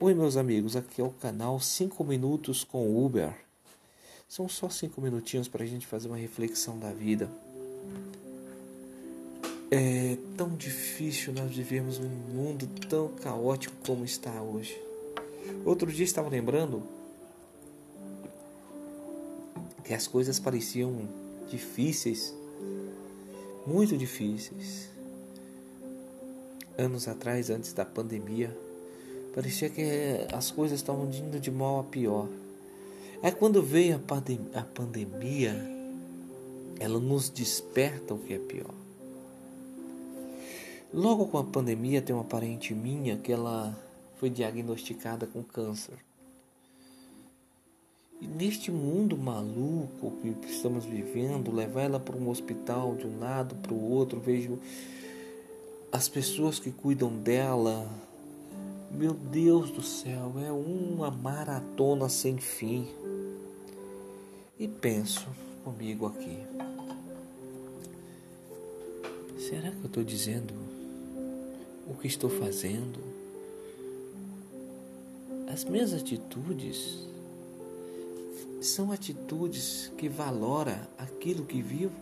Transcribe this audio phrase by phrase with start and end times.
[0.00, 3.34] Oi, meus amigos, aqui é o canal 5 Minutos com Uber.
[4.28, 7.28] São só 5 minutinhos para a gente fazer uma reflexão da vida.
[9.68, 14.80] É tão difícil nós vivermos num mundo tão caótico como está hoje.
[15.64, 16.84] Outro dia estava lembrando
[19.82, 21.08] que as coisas pareciam
[21.50, 22.32] difíceis,
[23.66, 24.90] muito difíceis.
[26.78, 28.56] Anos atrás, antes da pandemia,
[29.34, 29.82] Parecia que
[30.32, 32.28] as coisas estavam indo de mal a pior.
[33.22, 35.54] É quando veio a, pandem a pandemia,
[36.78, 38.74] ela nos desperta o que é pior.
[40.92, 43.76] Logo com a pandemia, tem uma parente minha que ela
[44.16, 45.98] foi diagnosticada com câncer.
[48.20, 53.54] E neste mundo maluco que estamos vivendo, levar ela para um hospital de um lado
[53.56, 54.58] para o outro, vejo
[55.92, 57.88] as pessoas que cuidam dela
[58.90, 62.88] meu Deus do céu, é uma maratona sem fim.
[64.58, 65.26] E penso
[65.62, 66.38] comigo aqui:
[69.38, 70.54] será que eu estou dizendo
[71.86, 72.98] o que estou fazendo?
[75.46, 77.06] As minhas atitudes
[78.60, 81.94] são atitudes que valoram aquilo que vivo?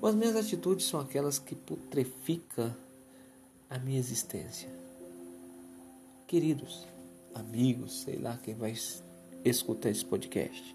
[0.00, 2.74] Ou as minhas atitudes são aquelas que putreficam
[3.68, 4.85] a minha existência?
[6.26, 6.84] Queridos,
[7.32, 8.74] amigos, sei lá quem vai
[9.44, 10.74] escutar esse podcast.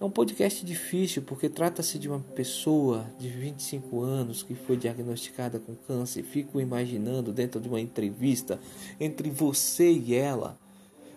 [0.00, 5.60] É um podcast difícil porque trata-se de uma pessoa de 25 anos que foi diagnosticada
[5.60, 6.22] com câncer.
[6.22, 8.58] Fico imaginando dentro de uma entrevista
[8.98, 10.58] entre você e ela,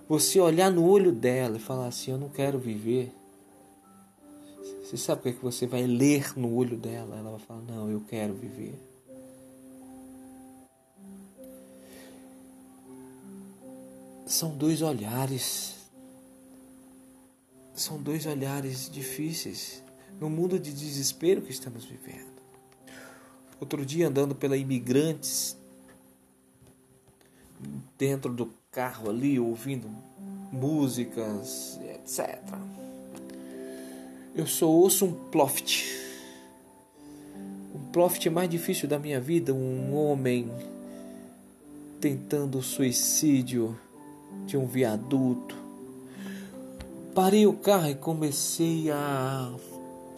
[0.05, 3.13] você olhar no olho dela e falar assim: Eu não quero viver.
[4.83, 7.15] Você sabe o que, é que você vai ler no olho dela?
[7.15, 8.77] Ela vai falar: Não, eu quero viver.
[14.37, 15.75] São dois olhares.
[17.73, 19.83] São dois olhares difíceis
[20.19, 22.37] no mundo de desespero que estamos vivendo.
[23.59, 25.57] Outro dia, andando pela Imigrantes,
[27.97, 29.89] dentro do carro ali, ouvindo
[30.51, 32.39] músicas, etc.
[34.35, 35.83] Eu só ouço um ploft.
[37.73, 40.51] O ploft mais difícil da minha vida, um homem
[41.99, 43.75] tentando suicídio
[44.47, 45.55] de um viaduto.
[47.13, 49.51] Parei o carro e comecei a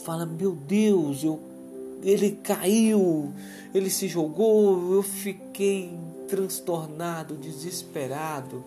[0.05, 1.39] falar: Meu Deus, eu,
[2.03, 3.33] ele caiu,
[3.73, 4.93] ele se jogou.
[4.93, 5.97] Eu fiquei
[6.27, 8.63] transtornado, desesperado.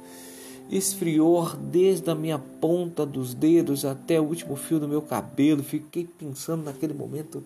[0.70, 5.62] Esfriou desde a minha ponta dos dedos até o último fio do meu cabelo.
[5.62, 7.44] Fiquei pensando naquele momento: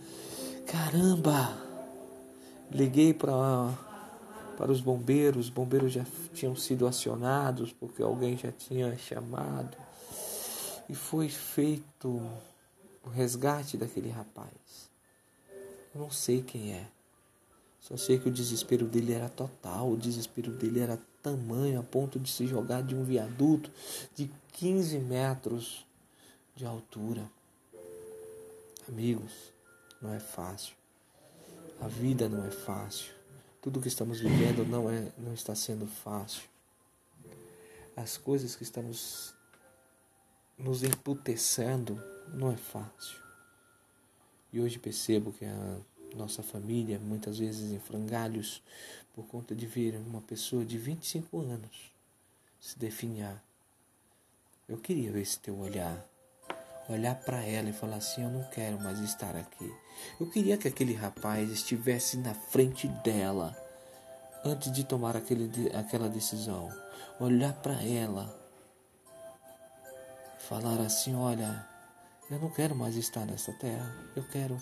[0.67, 1.59] caramba!
[2.71, 3.71] Liguei para
[4.57, 5.47] para os bombeiros.
[5.47, 9.77] Os bombeiros já tinham sido acionados porque alguém já tinha chamado.
[10.89, 12.09] E foi feito
[13.05, 14.91] o resgate daquele rapaz.
[15.95, 16.87] Eu não sei quem é.
[17.81, 22.19] Só sei que o desespero dele era total, o desespero dele era tamanho a ponto
[22.19, 23.71] de se jogar de um viaduto
[24.15, 25.87] de 15 metros
[26.57, 27.31] de altura.
[28.89, 29.33] Amigos,
[30.01, 30.75] não é fácil.
[31.81, 33.13] A vida não é fácil.
[33.67, 36.45] Tudo que estamos vivendo não é não está sendo fácil.
[37.97, 39.35] As coisas que estamos
[40.57, 42.01] nos emputecendo
[42.33, 43.19] não é fácil.
[44.53, 45.81] E hoje percebo que a
[46.15, 48.63] nossa família, muitas vezes em frangalhos,
[49.13, 51.93] por conta de ver uma pessoa de 25 anos
[52.61, 53.43] se definhar.
[54.69, 56.09] Eu queria ver esse teu olhar
[56.89, 59.73] olhar para ela e falar assim: Eu não quero mais estar aqui.
[60.21, 63.57] Eu queria que aquele rapaz estivesse na frente dela
[64.45, 66.71] antes de tomar aquele, aquela decisão.
[67.19, 68.35] Olhar para ela,
[70.39, 71.67] falar assim: Olha,
[72.31, 73.95] eu não quero mais estar nessa terra.
[74.15, 74.61] Eu quero,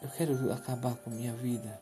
[0.00, 1.80] eu quero acabar com minha vida.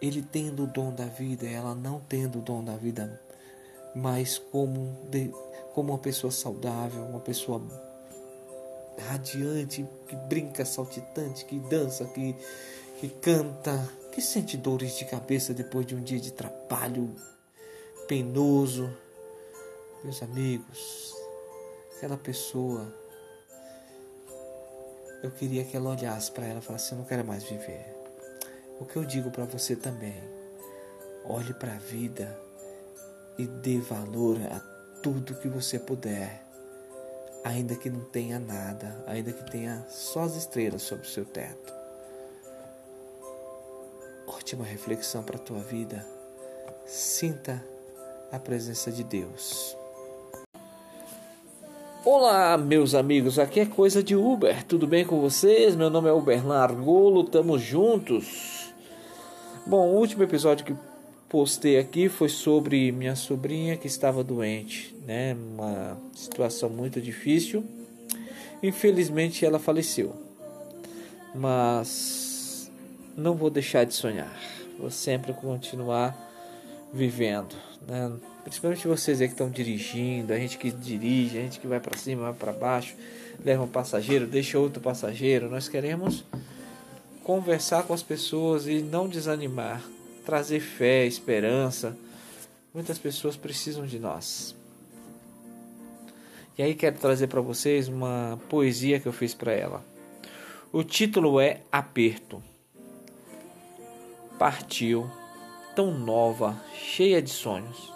[0.00, 3.20] Ele tendo o dom da vida, ela não tendo o dom da vida,
[3.94, 5.32] mas como de,
[5.74, 7.60] como uma pessoa saudável, uma pessoa
[9.08, 12.34] radiante, que brinca, saltitante, que dança, que,
[13.00, 17.12] que canta, que sente dores de cabeça depois de um dia de trabalho
[18.06, 18.88] penoso.
[20.04, 21.12] Meus amigos,
[21.96, 22.94] aquela pessoa,
[25.24, 27.84] eu queria que ela olhasse para ela e falasse: Eu não quero mais viver.
[28.78, 30.22] O que eu digo para você também,
[31.24, 32.38] olhe para a vida
[33.36, 34.73] e dê valor a
[35.04, 36.42] tudo que você puder,
[37.44, 41.74] ainda que não tenha nada, ainda que tenha só as estrelas sobre o seu teto.
[44.26, 46.06] Ótima reflexão para a tua vida.
[46.86, 47.62] sinta
[48.32, 49.76] a presença de Deus.
[52.02, 55.76] Olá, meus amigos, aqui é coisa de Uber, tudo bem com vocês?
[55.76, 58.72] Meu nome é Uber Largolo, estamos juntos.
[59.66, 60.74] Bom, o último episódio que
[61.34, 65.34] postei aqui foi sobre minha sobrinha que estava doente, né?
[65.34, 67.64] Uma situação muito difícil.
[68.62, 70.14] Infelizmente ela faleceu.
[71.34, 72.70] Mas
[73.16, 74.32] não vou deixar de sonhar.
[74.78, 76.16] Vou sempre continuar
[76.92, 78.12] vivendo, né?
[78.44, 81.98] Principalmente vocês aí que estão dirigindo, a gente que dirige, a gente que vai para
[81.98, 82.94] cima, vai para baixo,
[83.44, 85.50] leva um passageiro, deixa outro passageiro.
[85.50, 86.24] Nós queremos
[87.24, 89.82] conversar com as pessoas e não desanimar,
[90.24, 91.96] trazer fé, esperança.
[92.72, 94.54] Muitas pessoas precisam de nós.
[96.56, 99.84] E aí quero trazer para vocês uma poesia que eu fiz para ela.
[100.72, 102.42] O título é Aperto.
[104.38, 105.08] Partiu
[105.74, 107.92] tão nova, cheia de sonhos.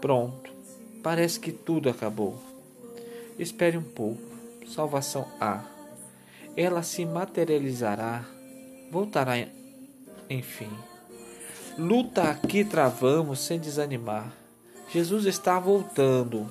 [0.00, 0.50] Pronto,
[1.02, 2.38] parece que tudo acabou.
[3.38, 4.22] Espere um pouco,
[4.66, 5.64] salvação há.
[6.56, 8.24] Ela se materializará,
[8.90, 9.36] voltará,
[10.28, 10.70] enfim.
[11.78, 14.32] Luta aqui travamos sem desanimar.
[14.90, 16.50] Jesus está voltando.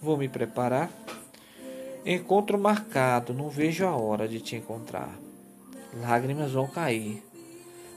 [0.00, 0.90] Vou me preparar.
[2.04, 5.16] Encontro marcado, não vejo a hora de te encontrar.
[5.94, 7.22] Lágrimas vão cair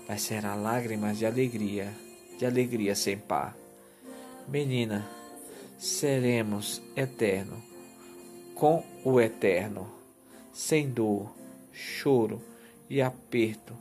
[0.07, 1.91] mas será lágrimas de alegria,
[2.38, 3.56] de alegria sem par.
[4.48, 5.07] Menina,
[5.77, 7.62] seremos eterno,
[8.53, 9.89] com o eterno,
[10.53, 11.33] sem dor,
[11.71, 12.41] choro
[12.89, 13.74] e aperto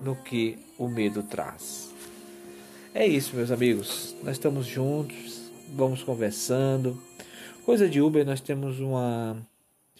[0.00, 1.90] no que o medo traz.
[2.94, 4.14] É isso, meus amigos.
[4.22, 7.00] Nós estamos juntos, vamos conversando.
[7.64, 9.36] Coisa de Uber, nós temos uma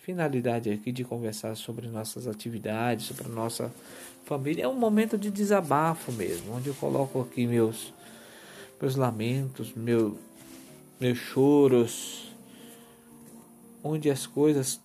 [0.02, 3.72] finalidade aqui de conversar sobre nossas atividades, sobre nossa
[4.24, 4.64] família.
[4.64, 7.92] É um momento de desabafo mesmo, onde eu coloco aqui meus
[8.80, 10.16] meus lamentos, meu,
[10.98, 12.32] meus choros,
[13.84, 14.80] onde as coisas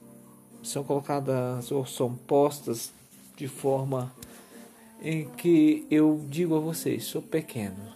[0.61, 2.91] são colocadas ou são postas
[3.37, 4.11] de forma
[5.01, 7.93] em que eu digo a vocês, sou pequeno,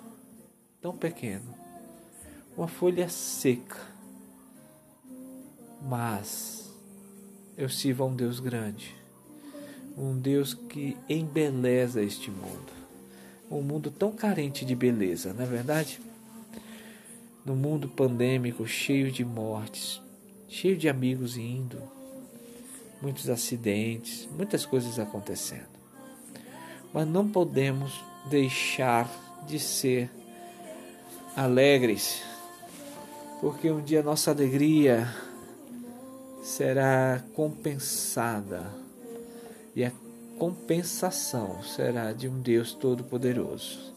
[0.82, 1.54] tão pequeno,
[2.56, 3.80] uma folha seca,
[5.82, 6.70] mas
[7.58, 8.96] eu sirvo a um Deus grande,
[9.98, 12.80] um Deus que embeleza este mundo.
[13.52, 16.00] Um mundo tão carente de beleza, não é verdade?
[17.44, 20.00] No mundo pandêmico, cheio de mortes,
[20.48, 21.82] cheio de amigos indo,
[23.02, 25.79] muitos acidentes, muitas coisas acontecendo.
[26.94, 29.10] Mas não podemos deixar
[29.48, 30.10] de ser
[31.36, 32.22] alegres,
[33.42, 35.08] porque um dia nossa alegria
[36.42, 38.72] será compensada
[39.76, 39.92] e a
[40.38, 43.94] compensação será de um Deus todo-poderoso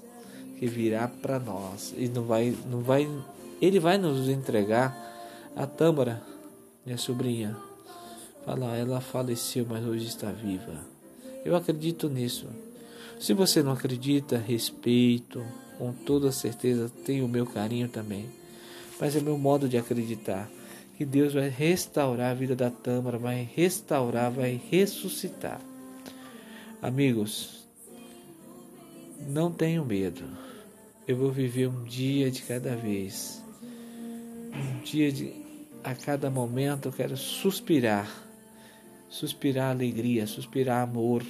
[0.58, 3.08] que virá para nós e não vai, não vai,
[3.60, 4.96] ele vai nos entregar
[5.56, 6.22] a Tâmara,
[6.84, 7.56] minha sobrinha.
[8.44, 10.74] Fala, ela faleceu, mas hoje está viva.
[11.44, 12.46] Eu acredito nisso.
[13.22, 15.46] Se você não acredita, respeito,
[15.78, 18.28] com toda certeza, tem o meu carinho também.
[19.00, 20.50] Mas é meu modo de acreditar
[20.96, 25.60] que Deus vai restaurar a vida da Tâmara, vai restaurar, vai ressuscitar.
[26.82, 27.64] Amigos,
[29.28, 30.25] não tenham medo.
[31.06, 33.40] Eu vou viver um dia de cada vez.
[34.52, 35.32] Um dia de
[35.85, 38.11] a cada momento eu quero suspirar.
[39.08, 41.23] Suspirar alegria, suspirar amor.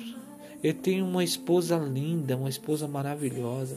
[0.62, 3.76] Eu tenho uma esposa linda, uma esposa maravilhosa,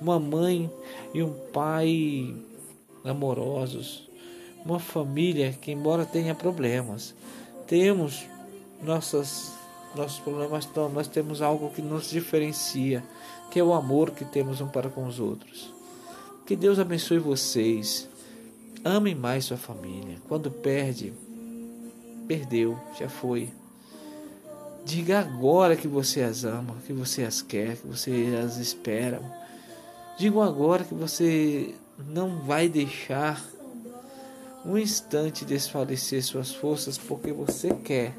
[0.00, 0.70] uma mãe
[1.12, 2.34] e um pai
[3.04, 4.12] amorosos
[4.64, 7.14] uma família que, embora tenha problemas,
[7.66, 8.24] temos
[8.82, 9.52] nossas,
[9.94, 13.02] nossos problemas, então nós temos algo que nos diferencia,
[13.50, 15.72] que é o amor que temos um para com os outros.
[16.46, 18.08] Que Deus abençoe vocês.
[18.84, 20.18] Amem mais sua família.
[20.28, 21.12] Quando perde,
[22.26, 23.50] perdeu, já foi.
[24.84, 29.22] Diga agora que você as ama, que você as quer, que você as espera.
[30.18, 31.74] Diga agora que você
[32.08, 33.42] não vai deixar
[34.64, 38.12] um instante desfalecer suas forças porque você quer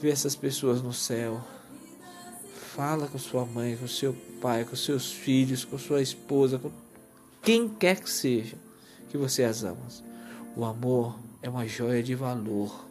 [0.00, 1.40] ver essas pessoas no céu.
[2.74, 6.70] Fala com sua mãe, com seu pai, com seus filhos, com sua esposa, com
[7.42, 8.56] quem quer que seja
[9.10, 9.86] que você as ama.
[10.54, 12.85] O amor é uma joia de valor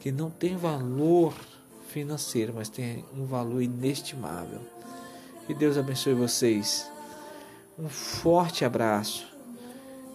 [0.00, 1.34] que não tem valor
[1.88, 4.60] financeiro, mas tem um valor inestimável.
[5.46, 6.90] Que Deus abençoe vocês.
[7.78, 9.26] Um forte abraço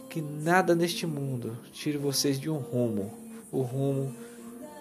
[0.10, 3.14] que nada neste mundo tire vocês de um rumo,
[3.52, 4.14] o rumo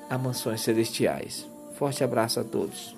[0.08, 1.46] a mansões celestiais.
[1.76, 2.94] Forte abraço a todos.